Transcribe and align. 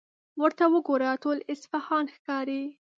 ورته 0.41 0.65
وګوره، 0.73 1.09
ټول 1.23 1.37
اصفهان 1.53 2.05
ښکاري. 2.15 2.63